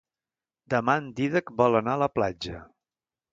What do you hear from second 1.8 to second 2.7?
anar a la platja.